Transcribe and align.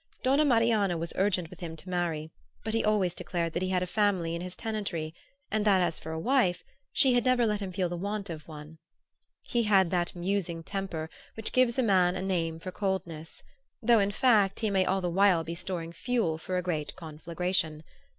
Donna 0.23 0.43
Marianna 0.43 0.97
was 0.97 1.13
urgent 1.15 1.51
with 1.51 1.59
him 1.59 1.75
to 1.75 1.87
marry, 1.87 2.31
but 2.63 2.73
he 2.73 2.83
always 2.83 3.13
declared 3.13 3.53
that 3.53 3.61
he 3.61 3.69
had 3.69 3.83
a 3.83 3.85
family 3.85 4.33
in 4.33 4.41
his 4.41 4.55
tenantry, 4.55 5.13
and 5.51 5.63
that, 5.63 5.79
as 5.79 5.99
for 5.99 6.11
a 6.11 6.17
wife, 6.19 6.63
she 6.91 7.13
had 7.13 7.23
never 7.23 7.45
let 7.45 7.59
him 7.59 7.71
feel 7.71 7.87
the 7.87 7.95
want 7.95 8.27
of 8.27 8.47
one. 8.47 8.79
He 9.43 9.61
had 9.61 9.91
that 9.91 10.15
musing 10.15 10.63
temper 10.63 11.07
which 11.35 11.53
gives 11.53 11.77
a 11.77 11.83
man 11.83 12.15
a 12.15 12.21
name 12.23 12.57
for 12.57 12.71
coldness; 12.71 13.43
though 13.79 13.99
in 13.99 14.09
fact 14.09 14.61
he 14.61 14.71
may 14.71 14.85
all 14.87 15.01
the 15.01 15.07
while 15.11 15.43
be 15.43 15.53
storing 15.53 15.91
fuel 15.93 16.39
for 16.39 16.57
a 16.57 16.63
great 16.63 16.95
conflagration. 16.95 17.83